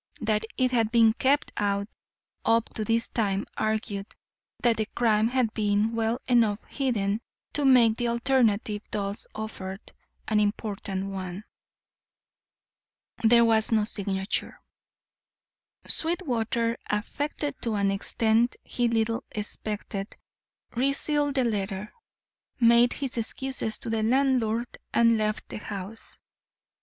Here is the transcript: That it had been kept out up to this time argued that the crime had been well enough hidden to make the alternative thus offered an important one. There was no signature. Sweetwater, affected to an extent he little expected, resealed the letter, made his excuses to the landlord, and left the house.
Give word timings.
That 0.19 0.45
it 0.57 0.71
had 0.71 0.91
been 0.91 1.13
kept 1.13 1.51
out 1.57 1.87
up 2.43 2.73
to 2.73 2.83
this 2.83 3.07
time 3.07 3.45
argued 3.55 4.07
that 4.63 4.77
the 4.77 4.87
crime 4.95 5.27
had 5.27 5.53
been 5.53 5.93
well 5.93 6.19
enough 6.27 6.57
hidden 6.67 7.21
to 7.53 7.65
make 7.65 7.97
the 7.97 8.07
alternative 8.07 8.81
thus 8.89 9.27
offered 9.35 9.91
an 10.27 10.39
important 10.39 11.11
one. 11.11 11.43
There 13.21 13.45
was 13.45 13.71
no 13.71 13.83
signature. 13.83 14.59
Sweetwater, 15.85 16.77
affected 16.89 17.53
to 17.61 17.75
an 17.75 17.91
extent 17.91 18.55
he 18.63 18.87
little 18.87 19.23
expected, 19.29 20.17
resealed 20.75 21.35
the 21.35 21.43
letter, 21.45 21.93
made 22.59 22.93
his 22.93 23.19
excuses 23.19 23.77
to 23.77 23.91
the 23.91 24.01
landlord, 24.01 24.79
and 24.91 25.19
left 25.19 25.47
the 25.49 25.57
house. 25.59 26.17